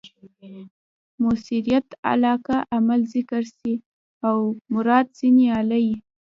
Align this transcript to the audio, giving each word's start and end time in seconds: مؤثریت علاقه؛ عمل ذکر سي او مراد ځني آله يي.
مؤثریت 1.21 1.87
علاقه؛ 2.11 2.57
عمل 2.75 2.99
ذکر 3.15 3.43
سي 3.57 3.73
او 4.27 4.37
مراد 4.73 5.07
ځني 5.19 5.45
آله 5.61 5.77
يي. 5.85 5.95